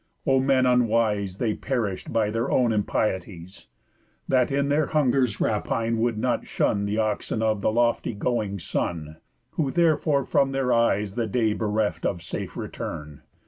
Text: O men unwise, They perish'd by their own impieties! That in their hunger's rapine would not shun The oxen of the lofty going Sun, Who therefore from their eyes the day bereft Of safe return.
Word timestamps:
O 0.25 0.39
men 0.39 0.65
unwise, 0.65 1.37
They 1.37 1.53
perish'd 1.53 2.11
by 2.11 2.31
their 2.31 2.49
own 2.49 2.71
impieties! 2.73 3.67
That 4.27 4.51
in 4.51 4.69
their 4.69 4.87
hunger's 4.87 5.39
rapine 5.39 5.99
would 5.99 6.17
not 6.17 6.47
shun 6.47 6.85
The 6.85 6.97
oxen 6.97 7.43
of 7.43 7.61
the 7.61 7.71
lofty 7.71 8.15
going 8.15 8.57
Sun, 8.57 9.17
Who 9.51 9.69
therefore 9.69 10.25
from 10.25 10.53
their 10.53 10.73
eyes 10.73 11.13
the 11.13 11.27
day 11.27 11.53
bereft 11.53 12.03
Of 12.03 12.23
safe 12.23 12.57
return. 12.57 13.21